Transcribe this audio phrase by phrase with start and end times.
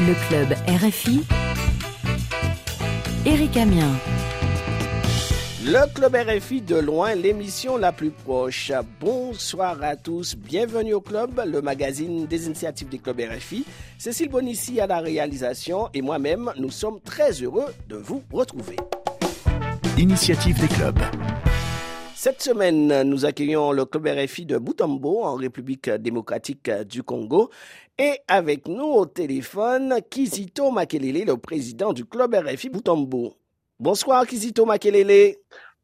[0.00, 1.24] Le club RFI.
[3.26, 3.90] Éric Amien.
[5.64, 8.70] Le Club RFI de loin, l'émission la plus proche.
[9.00, 13.64] Bonsoir à tous, bienvenue au Club, le magazine des initiatives des clubs RFI.
[13.98, 18.76] Cécile Bonissi à la réalisation et moi-même, nous sommes très heureux de vous retrouver.
[19.96, 21.00] Initiative des clubs.
[22.28, 27.48] Cette semaine, nous accueillons le Club RFI de Boutambo en République démocratique du Congo.
[27.98, 33.32] Et avec nous au téléphone, Kizito Makelele, le président du Club RFI Boutambo.
[33.80, 35.36] Bonsoir Kizito Makelele.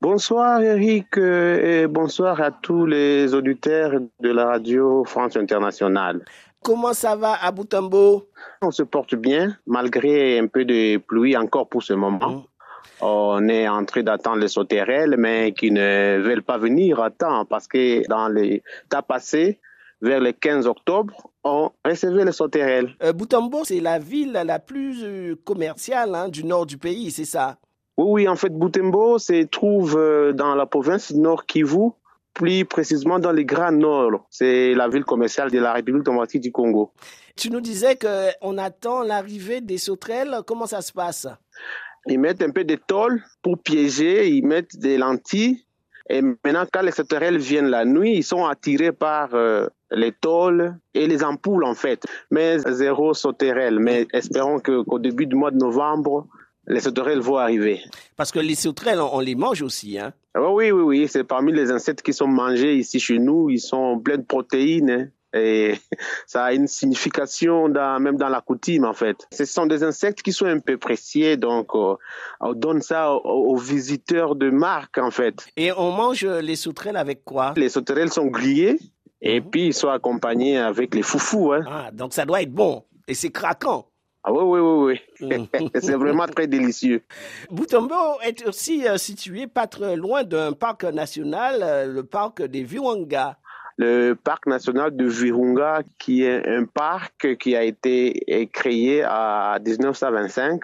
[0.02, 6.26] Bonsoir Eric et bonsoir à tous les auditeurs de la radio France Internationale.
[6.62, 8.28] Comment ça va à Boutambo?
[8.60, 12.44] On se porte bien malgré un peu de pluie encore pour ce moment.
[13.00, 17.44] On est en train d'attendre les sauterelles, mais qui ne veulent pas venir à temps
[17.44, 19.58] parce que dans les temps passés,
[20.04, 22.94] vers le 15 octobre, on recevait les sauterelles.
[23.02, 27.24] Euh, Boutambo, c'est la ville la plus euh, commerciale hein, du nord du pays, c'est
[27.24, 27.56] ça?
[27.96, 31.90] Oui, oui, en fait, Boutembo se trouve euh, dans la province Nord Kivu,
[32.34, 34.26] plus précisément dans le Grand Nord.
[34.30, 36.90] C'est la ville commerciale de la République démocratique du Congo.
[37.36, 40.40] Tu nous disais qu'on attend l'arrivée des sauterelles.
[40.46, 41.26] Comment ça se passe?
[42.06, 45.64] Ils mettent un peu de tôle pour piéger, ils mettent des lentilles.
[46.10, 50.76] Et maintenant, quand les sauterelles viennent la nuit, ils sont attirés par euh, les tôles
[50.92, 52.04] et les ampoules, en fait.
[52.30, 53.78] Mais zéro sauterelle.
[53.78, 56.26] Mais espérons qu'au début du mois de novembre,
[56.66, 57.80] les sauterelles vont arriver.
[58.16, 59.98] Parce que les sauterelles, on, les mange aussi.
[59.98, 61.08] Hein Ah Oui, oui, oui.
[61.08, 63.48] C'est parmi les insectes qui sont mangés ici chez nous.
[63.48, 64.90] Ils sont pleins de protéines.
[64.90, 65.08] hein.
[65.34, 65.74] Et
[66.26, 69.26] ça a une signification dans, même dans la coutume, en fait.
[69.32, 71.96] Ce sont des insectes qui sont un peu précieux, donc euh,
[72.40, 73.18] on donne ça aux,
[73.52, 75.44] aux visiteurs de marque, en fait.
[75.56, 77.52] Et on mange les sauterelles avec quoi?
[77.56, 78.78] Les sauterelles sont grillées
[79.20, 79.50] et Mhm.
[79.50, 81.52] puis ils sont accompagnés avec les foufous.
[81.52, 81.64] Hein.
[81.68, 82.84] Ah, donc ça doit être bon.
[83.08, 83.86] Et c'est craquant.
[84.26, 85.48] Ah oui, oui, oui, oui.
[85.60, 85.68] Mhm.
[85.82, 87.02] C'est vraiment très délicieux.
[87.50, 92.62] Boutombo est aussi euh, situé pas très loin d'un parc national, euh, le parc des
[92.64, 93.36] Virunga.
[93.76, 100.60] Le parc national de Virunga, qui est un parc qui a été créé en 1925.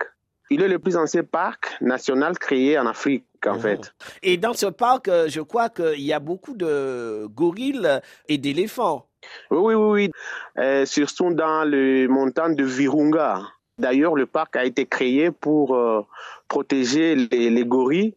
[0.51, 3.61] Il est le plus ancien parc national créé en Afrique, en Mhm.
[3.61, 3.95] fait.
[4.23, 7.89] Et dans ce parc, euh, je crois qu'il y a beaucoup de gorilles
[8.29, 9.07] et d'éléphants.
[9.51, 10.11] Oui, oui, oui, oui.
[10.59, 13.43] Euh, surtout dans le montant de Virunga.
[13.79, 16.03] D'ailleurs, le parc a été créé pour euh,
[16.49, 18.15] protéger les, les gorilles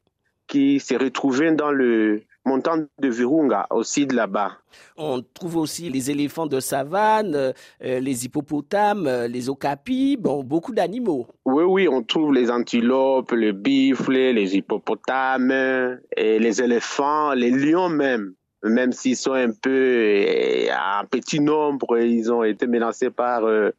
[0.47, 4.57] qui se retrouvaient dans le montant de Virunga, aussi de là-bas.
[4.97, 10.73] On trouve aussi les éléphants de savane, euh, les hippopotames, euh, les okapis, bon, beaucoup
[10.73, 11.27] d'animaux.
[11.45, 17.89] Oui, oui, on trouve les antilopes, les buffles, les hippopotames, et les éléphants, les lions
[17.89, 18.33] même.
[18.63, 23.71] Même s'ils sont un peu euh, en petit nombre, ils ont été menacés par euh,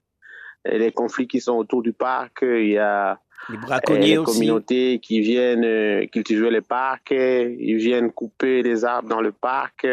[0.66, 2.40] les conflits qui sont autour du parc.
[2.42, 3.18] Il y a
[3.48, 4.32] Les euh, braconniers les aussi.
[4.32, 9.86] communautés qui viennent euh, cultiver les parcs, ils viennent couper les arbres dans le parc,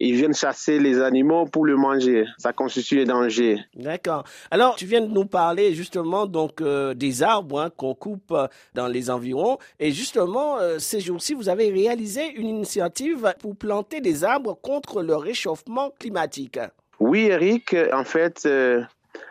[0.00, 2.24] ils viennent chasser les animaux pour le manger.
[2.38, 3.58] Ça constitue un danger.
[3.74, 4.24] D'accord.
[4.50, 8.46] Alors, tu viens de nous parler justement donc euh, des arbres hein, qu'on coupe euh,
[8.74, 9.58] dans les environs.
[9.80, 15.02] Et justement, euh, ces jours-ci, vous avez réalisé une initiative pour planter des arbres contre
[15.02, 16.60] le réchauffement climatique.
[17.00, 18.48] Oui, Eric, en fait,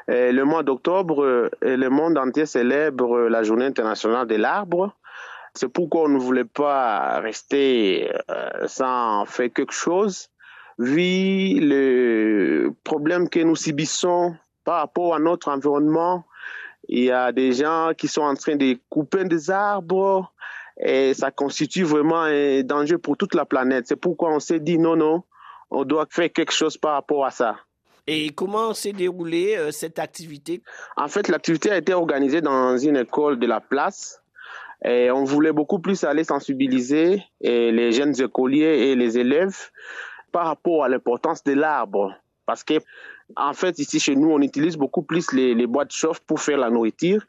[0.10, 4.94] euh, le mois d'octobre, euh, le monde entier célèbre la journée internationale de l'arbre.
[5.54, 10.30] C'est pourquoi on ne voulait pas rester euh, sans faire quelque chose,
[10.78, 16.26] vu le problème que nous subissons par rapport à notre environnement.
[16.88, 20.32] Il y a des gens qui sont en train de couper des arbres
[20.80, 23.88] et ça constitue vraiment un danger pour toute la planète.
[23.88, 25.24] C'est pourquoi on s'est dit non, non,
[25.70, 27.58] on doit faire quelque chose par rapport à ça.
[28.08, 30.62] Et comment s'est déroulée euh, cette activité?
[30.96, 34.22] En fait, l'activité a été organisée dans une école de la place.
[34.86, 39.58] Et on voulait beaucoup plus aller sensibiliser les jeunes écoliers et les élèves
[40.32, 42.14] par rapport à l'importance de l'arbre.
[42.46, 42.76] Parce que,
[43.36, 46.60] en fait, ici chez nous, on utilise beaucoup plus les, les boîtes chauffe pour faire
[46.60, 47.24] la nourriture.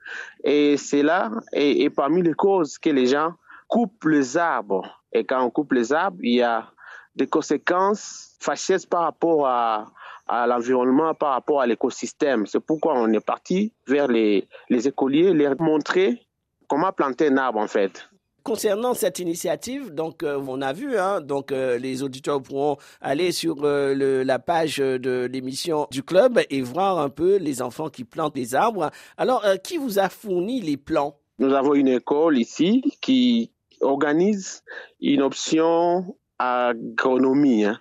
[0.44, 3.32] Et c'est là, et, et parmi les causes que les gens
[3.66, 5.02] coupent les arbres.
[5.14, 6.70] Et quand on coupe les arbres, il y a
[7.16, 9.90] des conséquences fâcheuses par rapport à,
[10.28, 12.46] à l'environnement, par rapport à l'écosystème.
[12.46, 16.26] C'est pourquoi on est parti vers les, les écoliers, leur montrer
[16.69, 18.08] comment planter un arbre en fait.
[18.44, 23.30] Concernant cette initiative, donc euh, on a vu, hein, donc euh, les auditeurs pourront aller
[23.32, 27.90] sur euh, le- la page de l'émission du club et voir un peu les enfants
[27.90, 28.90] qui plantent des arbres.
[29.19, 31.16] Alors, qui vous a fourni les plans?
[31.38, 34.62] Nous avons une école ici qui organise
[35.00, 37.64] une option agronomie.
[37.64, 37.78] hein.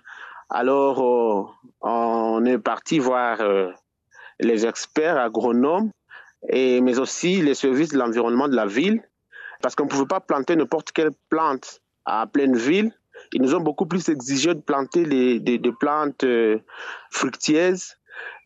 [0.50, 1.44] Alors, euh,
[1.82, 3.70] on est parti voir euh,
[4.40, 5.90] les experts agronomes
[6.48, 9.02] et, mais aussi les services de l'environnement de la ville,
[9.60, 12.92] parce qu'on ne pouvait pas planter n'importe quelle plante à pleine ville.
[13.32, 16.58] Ils nous ont beaucoup plus exigé de planter des, plantes euh,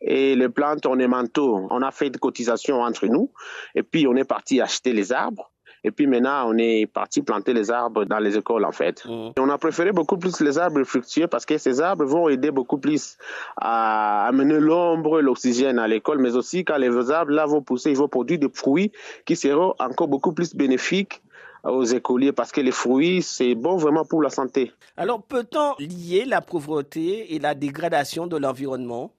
[0.01, 1.67] et les plantes ornementaux.
[1.69, 3.31] On a fait des cotisations entre nous
[3.75, 5.52] et puis on est parti acheter les arbres.
[5.83, 9.03] Et puis maintenant, on est parti planter les arbres dans les écoles, en fait.
[9.05, 9.31] Mmh.
[9.39, 12.77] on a préféré beaucoup plus les arbres fructueux parce que ces arbres vont aider beaucoup
[12.77, 13.17] plus
[13.57, 17.97] à amener l'ombre, l'oxygène à l'école, mais aussi quand les arbres là vont pousser, ils
[17.97, 18.91] vont produire des fruits
[19.25, 21.21] qui seront encore beaucoup plus bénéfiques
[21.63, 24.71] aux écoliers parce que les fruits, c'est bon vraiment pour la santé.
[24.97, 29.11] Alors, peut-on lier la pauvreté et la dégradation de l'environnement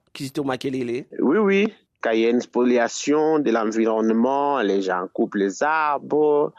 [1.18, 1.74] oui, oui.
[2.04, 6.52] Quand il y a une spoliation de l'environnement, les gens coupent les arbres,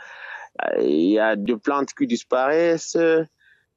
[0.79, 2.97] il y a des plantes qui disparaissent,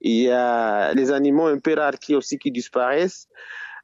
[0.01, 3.29] il y a les animaux un peu rares qui aussi qui disparaissent.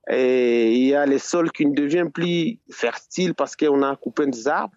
[0.08, 4.26] Et il y a les sols qui ne deviennent plus fertiles parce qu'on a coupé
[4.28, 4.76] des arbres.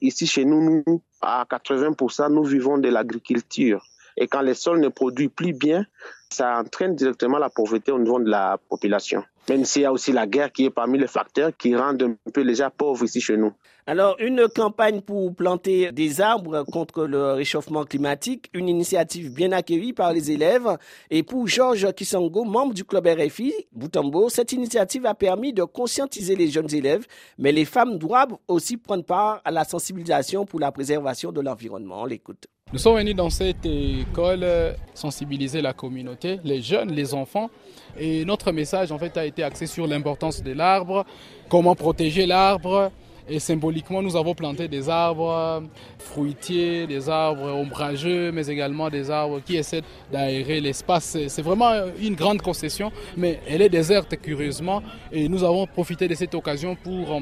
[0.00, 0.82] Ici, chez nous,
[1.20, 3.84] à 80%, nous vivons de l'agriculture.
[4.16, 5.84] Et quand les sols ne produisent plus bien,
[6.30, 9.22] ça entraîne directement la pauvreté au niveau de la population.
[9.48, 12.30] Même s'il y a aussi la guerre qui est parmi les facteurs qui rendent un
[12.32, 13.52] peu les gens pauvres ici chez nous.
[13.88, 19.92] Alors, une campagne pour planter des arbres contre le réchauffement climatique, une initiative bien accueillie
[19.92, 20.76] par les élèves.
[21.08, 26.34] Et pour Georges Kisango, membre du club RFI Boutambo, cette initiative a permis de conscientiser
[26.34, 27.06] les jeunes élèves,
[27.38, 32.02] mais les femmes doivent aussi prendre part à la sensibilisation pour la préservation de l'environnement.
[32.02, 32.48] On l'écoute.
[32.72, 34.44] Nous sommes venus dans cette école
[34.92, 37.48] sensibiliser la communauté, les jeunes, les enfants.
[37.96, 41.04] Et notre message en fait a été axé sur l'importance de l'arbre,
[41.48, 42.90] comment protéger l'arbre.
[43.28, 45.64] Et symboliquement, nous avons planté des arbres
[45.98, 51.16] fruitiers, des arbres ombrageux, mais également des arbres qui essaient d'aérer l'espace.
[51.26, 54.80] C'est vraiment une grande concession, mais elle est déserte curieusement.
[55.10, 57.20] Et nous avons profité de cette occasion pour euh,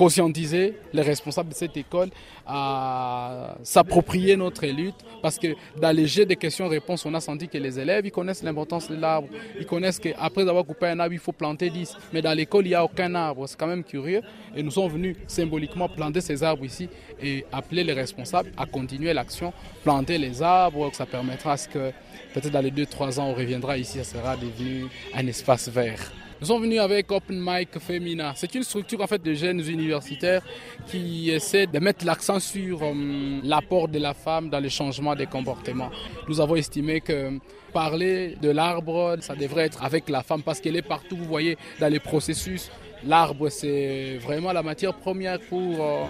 [0.00, 2.08] conscientiser les responsables de cette école
[2.46, 5.48] à s'approprier notre lutte parce que
[5.78, 8.96] dans les jeux de questions-réponses, on a senti que les élèves, ils connaissent l'importance de
[8.96, 9.28] l'arbre.
[9.58, 11.98] Ils connaissent qu'après avoir coupé un arbre, il faut planter 10.
[12.14, 13.46] Mais dans l'école, il n'y a aucun arbre.
[13.46, 14.22] C'est quand même curieux.
[14.56, 16.88] Et nous sommes venus symboliquement planter ces arbres ici
[17.22, 19.52] et appeler les responsables à continuer l'action,
[19.84, 20.90] planter les arbres.
[20.94, 21.92] Ça permettra à ce que
[22.32, 26.10] peut-être dans les 2-3 ans, on reviendra ici, ça sera devenu un espace vert.
[26.40, 28.32] Nous sommes venus avec Open Mic Femina.
[28.34, 30.40] C'est une structure en fait de jeunes universitaires
[30.86, 35.26] qui essaie de mettre l'accent sur euh, l'apport de la femme dans le changement des
[35.26, 35.90] comportements.
[36.28, 37.38] Nous avons estimé que
[37.74, 41.58] parler de l'arbre, ça devrait être avec la femme parce qu'elle est partout, vous voyez,
[41.78, 42.70] dans les processus.
[43.04, 46.04] L'arbre, c'est vraiment la matière première pour euh,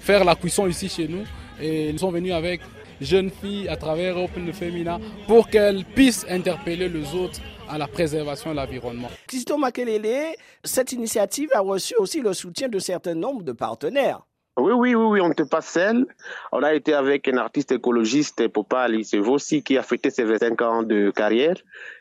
[0.00, 1.22] faire la cuisson ici chez nous.
[1.62, 2.62] Et nous sommes venus avec
[3.00, 4.98] jeunes filles à travers Open Femina
[5.28, 9.08] pour qu'elles puissent interpeller les autres à la préservation de l'environnement.
[9.26, 10.34] Christo Makelele,
[10.64, 14.22] cette initiative a reçu aussi le soutien de certains nombres de partenaires.
[14.58, 16.04] Oui, oui, oui, oui, on n'était pas seul.
[16.50, 20.82] On a été avec un artiste écologiste, Popal aussi, qui a fêté ses 25 ans
[20.82, 21.54] de carrière.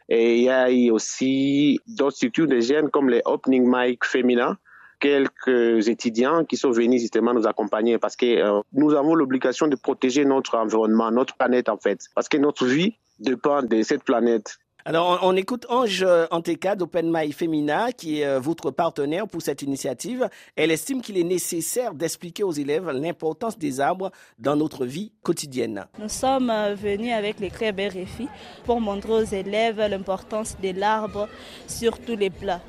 [0.09, 4.57] Et il y a eu aussi d'autres structures de jeunes comme les Opening Mic Féminin,
[4.99, 9.75] quelques étudiants qui sont venus justement nous accompagner parce que euh, nous avons l'obligation de
[9.75, 14.57] protéger notre environnement, notre planète en fait, parce que notre vie dépend de cette planète.
[14.87, 19.61] Alors, on, écoute Ange Anteka d'Open My Femina, qui est euh, votre partenaire pour cette
[19.61, 20.29] initiative.
[20.55, 25.87] Elle estime qu'il est nécessaire d'expliquer aux élèves l'importance des arbres dans notre vie quotidienne.
[25.99, 28.29] Nous sommes euh, venus avec les clubs RFI
[28.63, 31.27] pour montrer aux élèves l'importance de l'arbre
[31.67, 32.61] sur tous les plats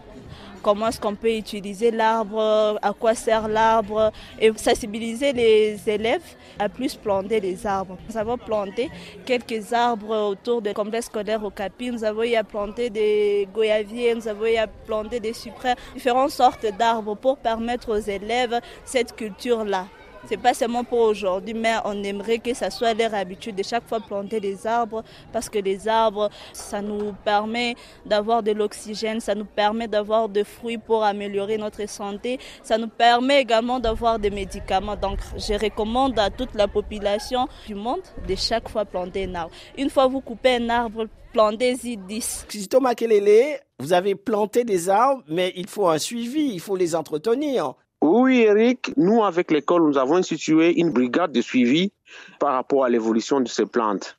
[0.63, 6.23] comment est-ce qu'on peut utiliser l'arbre, à quoi sert l'arbre et sensibiliser les élèves
[6.59, 7.97] à plus planter des arbres.
[8.09, 8.91] Nous avons planté
[9.25, 11.91] quelques arbres autour du complexe scolaire au Capi.
[11.91, 16.31] Nous avons eu à planter des goyaviers, nous avons eu à planter des cyprès, différentes
[16.31, 19.87] sortes d'arbres pour permettre aux élèves cette culture-là.
[20.29, 23.89] C'est pas seulement pour aujourd'hui, mais on aimerait que ça soit leur habitude de chaque
[23.89, 29.35] fois planter des arbres parce que les arbres, ça nous permet d'avoir de l'oxygène, ça
[29.35, 34.29] nous permet d'avoir des fruits pour améliorer notre santé, ça nous permet également d'avoir des
[34.29, 34.97] médicaments.
[34.97, 39.55] Donc, je recommande à toute la population du monde de chaque fois planter un arbre.
[39.79, 42.49] Une fois vous coupez un arbre, plantez-y 10.
[42.69, 46.95] Thomas Kelele, vous avez planté des arbres, mais il faut un suivi, il faut les
[46.95, 47.77] entretenir.
[48.01, 51.93] Oui, Eric, nous, avec l'école, nous avons institué une brigade de suivi
[52.39, 54.17] par rapport à l'évolution de ces plantes.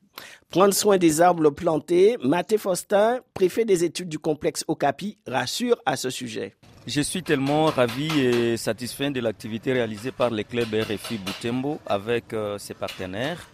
[0.50, 5.96] Prendre soin des arbres plantés, Mathé Faustin, préfet des études du complexe Okapi, rassure à
[5.96, 6.54] ce sujet.
[6.86, 12.32] Je suis tellement ravi et satisfait de l'activité réalisée par le club RFI Boutembo avec
[12.32, 13.48] euh, ses partenaires.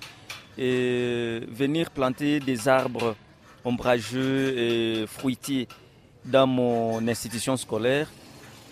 [0.58, 3.14] Et venir planter des arbres
[3.64, 5.68] ombrageux et fruitiers
[6.24, 8.08] dans mon institution scolaire,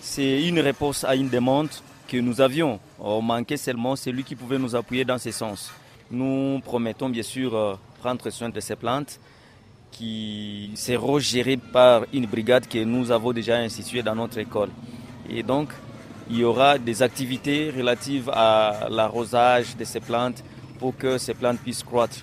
[0.05, 1.71] c'est une réponse à une demande
[2.07, 2.79] que nous avions.
[3.01, 5.73] On manquait seulement celui qui pouvait nous appuyer dans ce sens.
[6.11, 9.19] Nous promettons bien sûr euh, prendre soin de ces plantes
[9.91, 14.69] qui seront gérées par une brigade que nous avons déjà instituée dans notre école.
[15.31, 15.71] Et donc,
[16.29, 20.45] il y aura des activités relatives à l'arrosage de ces plantes
[20.79, 22.19] pour que ces plantes puissent croître.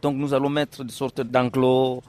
[0.00, 2.02] Donc nous allons mettre une sorte d'enclos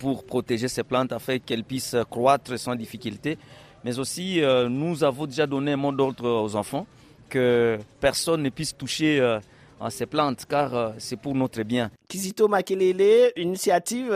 [0.00, 3.38] pour protéger ces plantes afin qu'elles puissent croître sans difficulté.
[3.84, 6.86] Mais aussi, euh, nous avons déjà donné un mot d'ordre aux enfants
[7.28, 9.40] que personne ne puisse toucher euh,
[9.80, 11.90] à ces plantes car euh, c'est pour notre bien.
[12.08, 14.14] Kizito Makelele, une initiative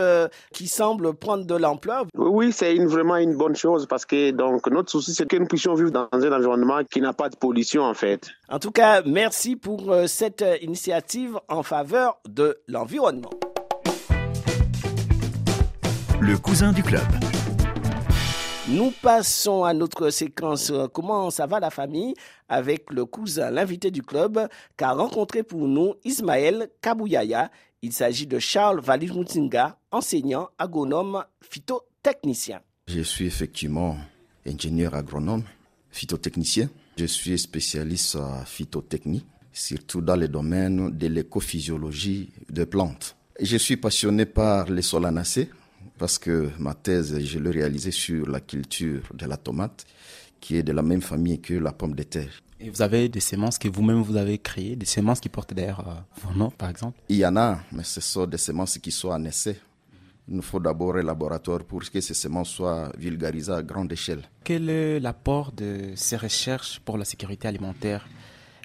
[0.53, 2.05] qui semble prendre de l'ampleur.
[2.15, 5.47] Oui, c'est une, vraiment une bonne chose parce que donc notre souci c'est que nous
[5.47, 8.29] puissions vivre dans un environnement qui n'a pas de pollution en fait.
[8.49, 13.31] En tout cas, merci pour cette initiative en faveur de l'environnement.
[16.21, 17.03] Le cousin du club.
[18.69, 22.13] Nous passons à notre séquence Comment ça va la famille?
[22.49, 24.45] Avec le cousin, l'invité du club,
[24.75, 27.49] qu'a rencontré pour nous Ismaël Kabouyaya.
[27.81, 29.15] Il s'agit de Charles Valir
[29.91, 32.59] enseignant agronome phytotechnicien.
[32.87, 33.95] Je suis effectivement
[34.45, 35.43] ingénieur agronome
[35.89, 36.69] phytotechnicien.
[36.97, 43.15] Je suis spécialiste en phytotechnie, surtout dans le domaine de l'écophysiologie des plantes.
[43.39, 45.49] Je suis passionné par les solanacées,
[45.97, 49.85] parce que ma thèse, je l'ai réalisée sur la culture de la tomate,
[50.39, 52.41] qui est de la même famille que la pomme de terre.
[52.59, 55.87] Et vous avez des semences que vous-même vous avez créées, des semences qui portent d'ailleurs
[55.87, 56.99] euh, vos noms, par exemple?
[57.09, 59.59] Il y en a, mais ce sont des semences qui sont en essai.
[60.27, 64.23] Il nous faut d'abord un laboratoire pour que ces semences soient vulgarisées à grande échelle.
[64.43, 68.07] Quel est l'apport de ces recherches pour la sécurité alimentaire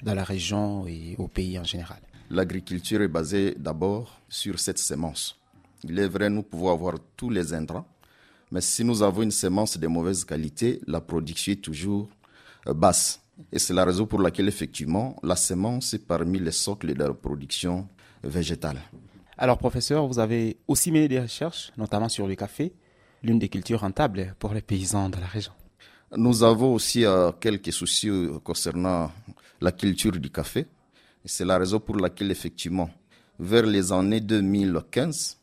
[0.03, 1.99] dans la région et au pays en général?
[2.29, 5.39] L'agriculture est basée d'abord sur cette semence.
[5.83, 7.85] Il est vrai, nous pouvons avoir tous les intrants,
[8.51, 12.07] mais si nous avons une semence de mauvaise qualité, la production est toujours
[12.67, 13.19] euh, basse.
[13.51, 17.13] Et c'est la raison pour laquelle, effectivement, la semence est parmi les socles de la
[17.13, 17.87] production
[18.23, 18.77] végétale.
[19.37, 22.73] Alors, professeur, vous avez aussi mené des recherches, notamment sur le café,
[23.23, 25.51] l'une des cultures rentables pour les paysans de la région.
[26.15, 29.11] Nous avons aussi euh, quelques soucis euh, concernant
[29.59, 30.67] la culture du café.
[31.25, 32.89] C'est la raison pour laquelle, effectivement,
[33.39, 35.39] vers les années 2015,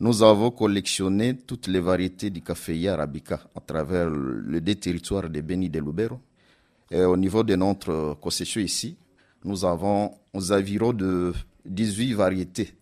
[0.00, 5.40] nous avons collectionné toutes les variétés du café arabica à travers le deux territoires de
[5.40, 6.20] Beni de Lubero.
[6.90, 8.96] Et au niveau de notre concession ici,
[9.44, 11.32] nous avons environ de
[11.64, 12.74] 18 variétés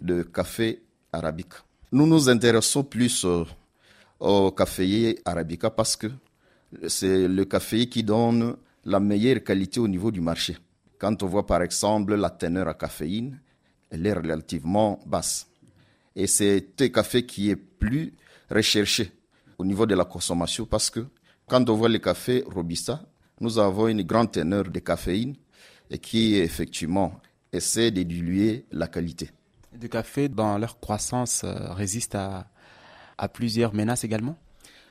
[0.00, 1.58] de café arabica.
[1.92, 3.44] Nous nous intéressons plus euh,
[4.18, 6.08] au café arabica parce que
[6.88, 10.56] c'est le café qui donne la meilleure qualité au niveau du marché.
[10.98, 13.40] Quand on voit par exemple la teneur à caféine,
[13.90, 15.49] elle est relativement basse.
[16.16, 18.12] Et c'est un café qui est plus
[18.50, 19.12] recherché
[19.58, 21.06] au niveau de la consommation parce que
[21.46, 23.02] quand on voit le café Robusta,
[23.40, 25.34] nous avons une grande teneur de caféine
[25.90, 27.20] et qui effectivement
[27.52, 29.30] essaie de diluer la qualité.
[29.80, 32.48] Le café, dans leur croissance, euh, résiste à,
[33.18, 34.36] à plusieurs menaces également?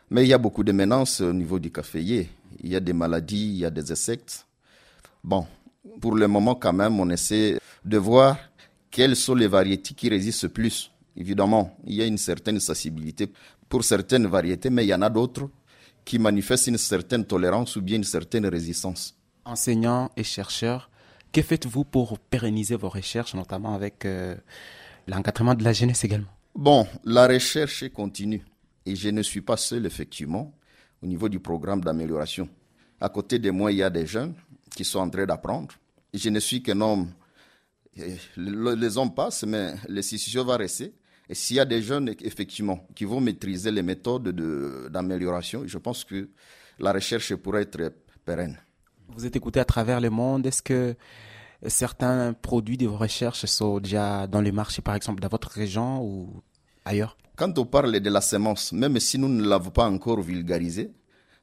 [0.09, 2.29] Mais il y a beaucoup de menaces au niveau du caféier.
[2.61, 4.45] Il y a des maladies, il y a des insectes.
[5.23, 5.45] Bon,
[6.01, 8.37] pour le moment quand même, on essaie de voir
[8.89, 13.31] quelles sont les variétés qui résistent plus Évidemment, il y a une certaine sensibilité
[13.67, 15.49] pour certaines variétés, mais il y en a d'autres
[16.05, 19.15] qui manifestent une certaine tolérance ou bien une certaine résistance.
[19.45, 20.89] Enseignants et chercheurs,
[21.31, 24.35] que faites-vous pour pérenniser vos recherches, notamment avec euh,
[25.07, 26.29] l'encadrement de la jeunesse également?
[26.55, 28.43] Bon, la recherche continue
[28.85, 30.53] et je ne suis pas seul, effectivement,
[31.03, 32.49] au niveau du programme d'amélioration.
[32.99, 34.33] À côté de moi, il y a des jeunes
[34.73, 35.75] qui sont en train d'apprendre.
[36.13, 37.11] Je ne suis qu'un homme.
[38.37, 40.93] Les hommes passent, mais l'institution va rester.
[41.29, 44.29] Et s'il y a des jeunes, effectivement, qui vont maîtriser les méthodes
[44.91, 46.29] d'amélioration, je pense que
[46.79, 47.93] la recherche pourrait être
[48.25, 48.57] pérenne.
[49.09, 50.47] Vous êtes écouté à travers le monde.
[50.47, 50.95] Est-ce que
[51.67, 56.03] certains produits de vos recherches sont déjà dans les marchés, par exemple, dans votre région
[56.03, 56.41] ou
[56.83, 57.15] ailleurs?
[57.35, 60.91] Quand on parle de la semence, même si nous ne l'avons pas encore vulgarisée,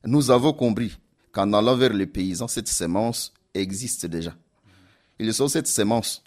[0.04, 0.98] nous avons compris
[1.32, 4.34] qu'en allant vers les paysans, cette semence existe déjà.
[5.18, 6.22] Ils sont cette semence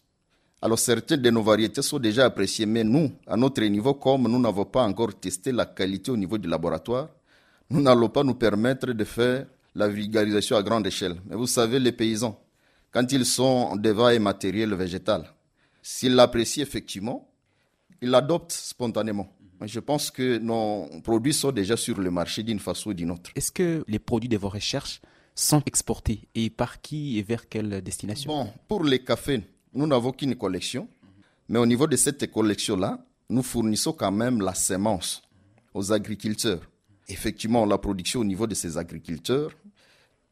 [0.62, 4.40] alors certaines de nos variétés sont déjà appréciées, mais nous, à notre niveau, comme nous
[4.40, 7.10] n'avons pas encore testé la qualité au niveau du laboratoire,
[7.70, 11.16] nous n'allons pas nous permettre de faire la vulgarisation à grande échelle.
[11.28, 12.40] Mais vous savez, les paysans,
[12.92, 15.32] quand ils sont devant un matériel végétal,
[15.82, 17.30] s'ils l'apprécient effectivement,
[18.02, 19.32] ils l'adoptent spontanément.
[19.62, 23.32] Je pense que nos produits sont déjà sur le marché d'une façon ou d'une autre.
[23.36, 25.02] Est-ce que les produits de vos recherches
[25.36, 28.32] sont exportés et par qui et vers quelle destination?
[28.32, 30.88] Bon, pour les cafés, nous n'avons qu'une collection,
[31.48, 33.00] mais au niveau de cette collection-là,
[33.30, 35.22] nous fournissons quand même la semence
[35.74, 36.62] aux agriculteurs.
[37.08, 39.52] Effectivement, la production au niveau de ces agriculteurs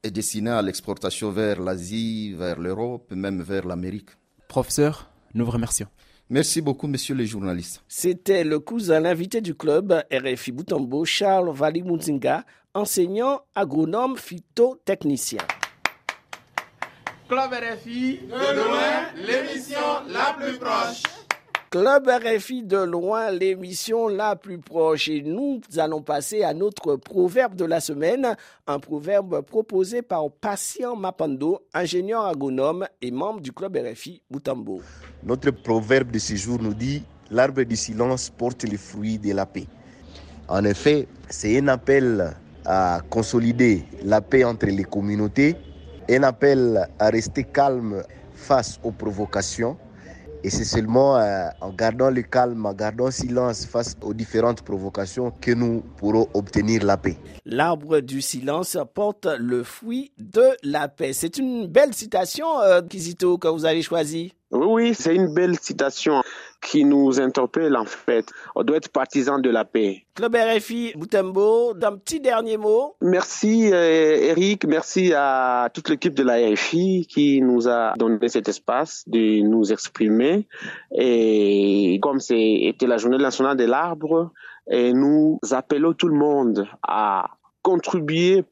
[0.03, 4.09] est destiné à l'exportation vers l'Asie, vers l'Europe, même vers l'Amérique.
[4.47, 5.87] Professeur, nous vous remercions.
[6.29, 7.83] Merci beaucoup, messieurs les journalistes.
[7.87, 11.83] C'était le cousin invité du club RFI Boutambo, Charles Vali
[12.73, 15.39] enseignant agronome phytotechnicien.
[17.27, 21.03] Club RFI, de loin, l'émission la plus proche.
[21.69, 25.09] Club RFI de loin, l'émission la plus proche.
[25.09, 30.95] Et nous allons passer à notre proverbe de la semaine, un proverbe proposé par Patient
[30.95, 34.79] Mapando, ingénieur agronome et membre du Club RFI Boutambo.
[35.23, 39.45] Notre proverbe de ce jour nous dit L'arbre du silence porte les fruits de la
[39.45, 39.67] paix.
[40.47, 45.57] En effet, c'est un appel à consolider la paix entre les communautés,
[46.09, 48.03] un appel à rester calme
[48.35, 49.77] face aux provocations
[50.43, 55.31] et c'est seulement euh, en gardant le calme, en gardant silence face aux différentes provocations
[55.41, 57.17] que nous pourrons obtenir la paix.
[57.45, 61.13] L'arbre du silence porte le fruit de la paix.
[61.13, 64.33] C'est une belle citation, euh, Kizito, que vous avez choisie.
[64.51, 66.21] Oui, oui, c'est une belle citation
[66.61, 68.31] qui nous interpelle en fait.
[68.55, 70.05] On doit être partisan de la paix.
[70.15, 72.95] Club RFI, Boutembo, d'un petit dernier mot.
[73.01, 78.47] Merci euh, Eric, merci à toute l'équipe de la RFI qui nous a donné cet
[78.47, 80.47] espace de nous exprimer.
[80.95, 84.31] Et comme c'était la journée nationale de l'arbre,
[84.69, 88.45] et nous appelons tout le monde à contribuer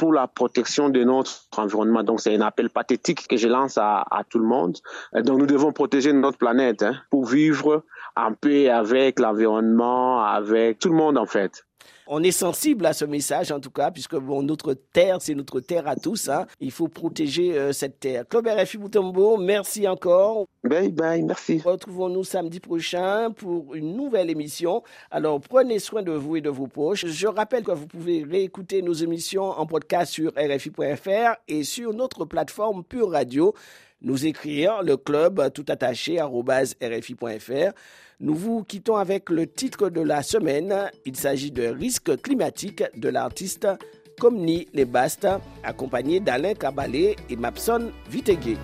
[0.00, 2.02] pour la protection de notre environnement.
[2.02, 4.78] Donc c'est un appel pathétique que je lance à, tout le monde.
[5.12, 7.84] Donc nous devons protéger notre planète hein, pour vivre
[8.16, 11.66] en paix avec l'environnement, avec tout le monde en fait
[12.12, 15.60] on est sensible à ce message en tout cas, puisque bon, notre terre, c'est notre
[15.60, 16.28] terre à tous.
[16.28, 16.46] Hein.
[16.58, 18.26] Il faut protéger euh, cette terre.
[18.28, 20.46] Club RFI Boutombo, merci encore.
[20.64, 21.62] Bye bye, merci.
[21.64, 24.82] Retrouvons-nous samedi prochain pour une nouvelle émission.
[25.12, 27.06] Alors prenez soin de vous et de vos proches.
[27.06, 32.24] Je rappelle que vous pouvez réécouter nos émissions en podcast sur RFI.fr et sur notre
[32.24, 33.54] plateforme Pure Radio.
[34.02, 37.72] Nous écrire le club tout attaché rfi.fr.
[38.20, 40.74] Nous vous quittons avec le titre de la semaine.
[41.04, 43.66] Il s'agit de Risque climatique de l'artiste
[44.18, 45.28] Comni Les Bastes,
[45.62, 48.56] accompagné d'Alain Cabalé et Mapson Vitegué.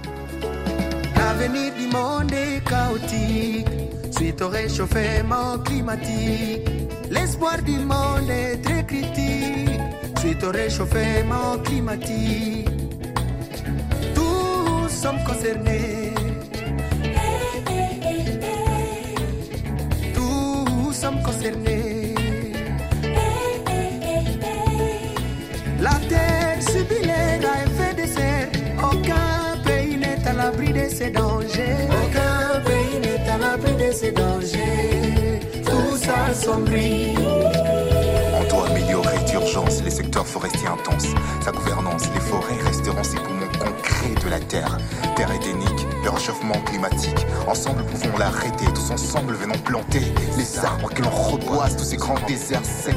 [1.17, 3.67] L'avenir du monde est chaotique
[4.11, 6.69] suite au réchauffement climatique.
[7.11, 9.81] L'espoir du monde est très critique
[10.19, 12.86] suite au réchauffement climatique.
[15.07, 16.13] Tous sommes concernés
[20.93, 22.15] sommes concernés.
[25.81, 28.49] La terre subit les effets de serre.
[28.83, 31.87] Aucun pays n'est à l'abri de ces dangers.
[32.03, 35.41] Aucun pays n'est à l'abri de ces dangers.
[35.65, 37.15] Tout s'assombrit.
[38.41, 41.15] On doit améliorer d'urgence les secteurs forestiers intenses.
[41.45, 43.46] Sa gouvernance, les forêts resteront ses poumons
[44.29, 44.79] la terre.
[45.17, 47.27] Terre édénique, le réchauffement climatique.
[47.47, 48.67] Ensemble, pouvons l'arrêter.
[48.75, 50.03] Tous ensemble, venons planter
[50.37, 51.77] les arbres que l'on reboise.
[51.77, 52.95] Tous ces grands déserts secs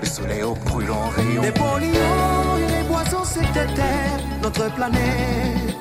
[0.00, 1.42] le soleil au brûlant rayon.
[1.42, 3.24] Les polluants et les boissons
[3.74, 5.76] terre notre planète.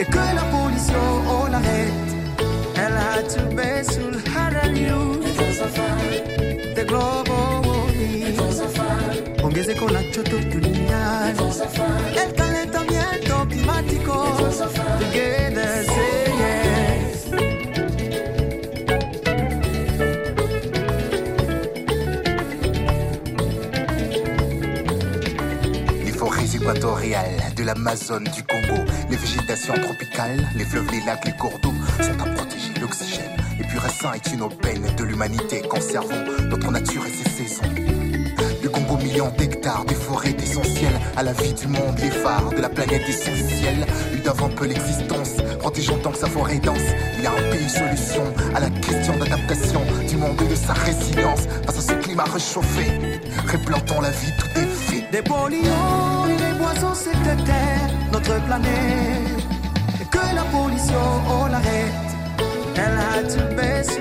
[0.00, 0.94] Et que la pollution,
[1.28, 1.92] on l'arrête.
[2.76, 4.18] Elle a baissé sous le
[6.74, 7.24] The global
[7.66, 8.47] warming.
[26.04, 27.24] Les forêts équatoriales
[27.56, 32.20] de l'Amazone, du Congo, les végétations tropicales, les fleuves, les lacs, les cours d'eau sont
[32.20, 32.72] à protéger.
[32.80, 35.62] L'oxygène et pur est une aubaine de l'humanité.
[35.62, 37.97] Conservons notre nature et ses saisons.
[39.02, 43.08] Millions d'hectares de forêts essentielles à la vie du monde, les phares de la planète
[43.08, 43.86] essentielle.
[44.12, 46.78] Lui d'avant peu l'existence, protégeons tant que sa forêt dense.
[47.16, 50.72] Il y a un pays solution à la question d'adaptation du monde et de sa
[50.72, 52.86] résilience face à ce climat réchauffé.
[53.46, 55.04] Réplantons la vie, tout est fait.
[55.12, 58.68] Des polluants et des boissons, c'est terre, notre planète.
[60.00, 62.08] Et que la pollution, on l'arrête.
[62.76, 63.98] Elle a tout baissé